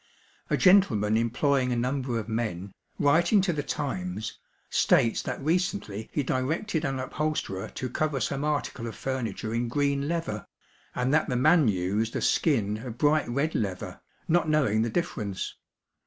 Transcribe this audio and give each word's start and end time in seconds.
A 0.49 0.57
gentleman 0.57 1.15
employing 1.15 1.71
a 1.71 1.75
number 1.75 2.17
of 2.17 2.27
men, 2.27 2.73
writing 2.97 3.39
to 3.41 3.53
the 3.53 3.61
Times, 3.61 4.39
states 4.67 5.21
that 5.21 5.39
recently 5.39 6.09
he 6.11 6.23
directed 6.23 6.83
an 6.83 6.97
upholsterer 6.97 7.69
to 7.75 7.87
cover 7.87 8.19
some 8.19 8.43
article 8.43 8.87
of 8.87 8.95
furniture 8.95 9.53
in 9.53 9.67
green 9.67 10.07
leather, 10.07 10.47
and 10.95 11.13
that 11.13 11.29
the 11.29 11.35
man 11.35 11.67
used 11.67 12.15
a 12.15 12.21
skin 12.21 12.77
of 12.77 12.97
bright 12.97 13.29
red 13.29 13.53
leather, 13.53 14.01
not 14.27 14.49
knowing 14.49 14.81
the 14.81 14.89
difference. 14.89 15.53